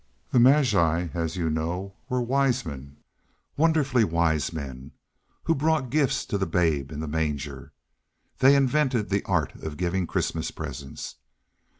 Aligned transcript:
The 0.31 0.39
magi, 0.39 1.09
as 1.13 1.35
you 1.35 1.51
know, 1.51 1.93
were 2.09 2.23
wise 2.23 2.65
men—wonderfully 2.65 4.03
wise 4.03 4.51
men—who 4.51 5.53
brought 5.53 5.91
gifts 5.91 6.25
to 6.25 6.39
the 6.39 6.47
Babe 6.47 6.91
in 6.91 6.99
the 7.01 7.07
manger. 7.07 7.71
They 8.39 8.55
invented 8.55 9.09
the 9.09 9.21
art 9.25 9.53
of 9.57 9.77
giving 9.77 10.07
Christmas 10.07 10.49
presents. 10.49 11.17